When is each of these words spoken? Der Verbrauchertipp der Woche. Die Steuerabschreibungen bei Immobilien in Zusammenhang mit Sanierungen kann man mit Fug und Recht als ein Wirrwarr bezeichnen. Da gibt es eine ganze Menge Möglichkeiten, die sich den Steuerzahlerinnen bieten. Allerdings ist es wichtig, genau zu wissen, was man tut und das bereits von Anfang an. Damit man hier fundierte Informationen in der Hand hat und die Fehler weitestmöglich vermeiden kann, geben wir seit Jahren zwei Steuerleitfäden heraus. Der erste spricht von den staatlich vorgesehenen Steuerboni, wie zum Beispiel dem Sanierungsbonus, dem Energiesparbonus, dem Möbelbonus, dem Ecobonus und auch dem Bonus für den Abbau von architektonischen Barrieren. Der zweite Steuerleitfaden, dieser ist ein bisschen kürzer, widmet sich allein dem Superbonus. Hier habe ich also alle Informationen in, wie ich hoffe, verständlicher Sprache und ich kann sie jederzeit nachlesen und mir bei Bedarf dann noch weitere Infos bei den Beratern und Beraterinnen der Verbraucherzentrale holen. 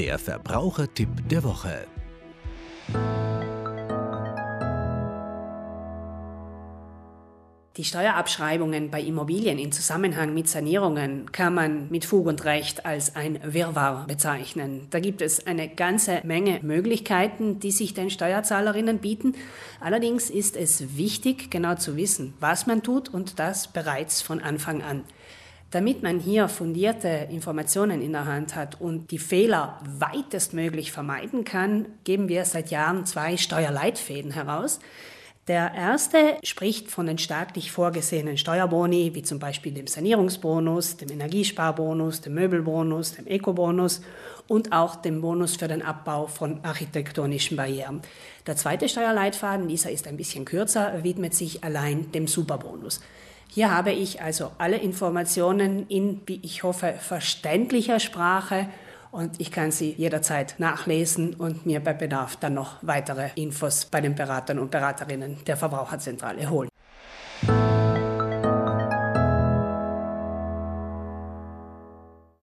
Der 0.00 0.18
Verbrauchertipp 0.18 1.28
der 1.28 1.44
Woche. 1.44 1.86
Die 7.76 7.84
Steuerabschreibungen 7.84 8.90
bei 8.90 9.02
Immobilien 9.02 9.58
in 9.58 9.72
Zusammenhang 9.72 10.32
mit 10.32 10.48
Sanierungen 10.48 11.30
kann 11.32 11.52
man 11.52 11.90
mit 11.90 12.06
Fug 12.06 12.28
und 12.28 12.46
Recht 12.46 12.86
als 12.86 13.14
ein 13.14 13.40
Wirrwarr 13.44 14.06
bezeichnen. 14.06 14.86
Da 14.88 15.00
gibt 15.00 15.20
es 15.20 15.46
eine 15.46 15.68
ganze 15.68 16.22
Menge 16.24 16.60
Möglichkeiten, 16.62 17.60
die 17.60 17.70
sich 17.70 17.92
den 17.92 18.08
Steuerzahlerinnen 18.08 19.00
bieten. 19.00 19.34
Allerdings 19.80 20.30
ist 20.30 20.56
es 20.56 20.96
wichtig, 20.96 21.50
genau 21.50 21.74
zu 21.74 21.98
wissen, 21.98 22.32
was 22.40 22.66
man 22.66 22.82
tut 22.82 23.10
und 23.10 23.38
das 23.38 23.68
bereits 23.68 24.22
von 24.22 24.40
Anfang 24.40 24.80
an. 24.80 25.04
Damit 25.70 26.02
man 26.02 26.18
hier 26.18 26.48
fundierte 26.48 27.28
Informationen 27.30 28.02
in 28.02 28.10
der 28.10 28.26
Hand 28.26 28.56
hat 28.56 28.80
und 28.80 29.12
die 29.12 29.20
Fehler 29.20 29.78
weitestmöglich 29.84 30.90
vermeiden 30.90 31.44
kann, 31.44 31.86
geben 32.02 32.28
wir 32.28 32.44
seit 32.44 32.70
Jahren 32.70 33.06
zwei 33.06 33.36
Steuerleitfäden 33.36 34.32
heraus. 34.32 34.80
Der 35.46 35.72
erste 35.74 36.36
spricht 36.42 36.90
von 36.90 37.06
den 37.06 37.18
staatlich 37.18 37.70
vorgesehenen 37.70 38.36
Steuerboni, 38.36 39.14
wie 39.14 39.22
zum 39.22 39.38
Beispiel 39.38 39.72
dem 39.72 39.86
Sanierungsbonus, 39.86 40.96
dem 40.96 41.10
Energiesparbonus, 41.10 42.20
dem 42.20 42.34
Möbelbonus, 42.34 43.14
dem 43.14 43.26
Ecobonus 43.26 44.00
und 44.48 44.72
auch 44.72 44.96
dem 44.96 45.20
Bonus 45.20 45.56
für 45.56 45.68
den 45.68 45.82
Abbau 45.82 46.26
von 46.26 46.64
architektonischen 46.64 47.56
Barrieren. 47.56 48.02
Der 48.46 48.56
zweite 48.56 48.88
Steuerleitfaden, 48.88 49.68
dieser 49.68 49.90
ist 49.90 50.08
ein 50.08 50.16
bisschen 50.16 50.44
kürzer, 50.44 51.04
widmet 51.04 51.34
sich 51.34 51.62
allein 51.62 52.10
dem 52.12 52.26
Superbonus. 52.26 53.00
Hier 53.52 53.74
habe 53.74 53.90
ich 53.90 54.22
also 54.22 54.52
alle 54.58 54.76
Informationen 54.76 55.88
in, 55.88 56.20
wie 56.26 56.40
ich 56.42 56.62
hoffe, 56.62 56.94
verständlicher 56.98 57.98
Sprache 57.98 58.68
und 59.10 59.40
ich 59.40 59.50
kann 59.50 59.72
sie 59.72 59.92
jederzeit 59.98 60.54
nachlesen 60.58 61.34
und 61.34 61.66
mir 61.66 61.80
bei 61.80 61.92
Bedarf 61.92 62.36
dann 62.36 62.54
noch 62.54 62.76
weitere 62.82 63.30
Infos 63.34 63.86
bei 63.86 64.00
den 64.00 64.14
Beratern 64.14 64.60
und 64.60 64.70
Beraterinnen 64.70 65.38
der 65.44 65.56
Verbraucherzentrale 65.56 66.48
holen. 66.48 66.69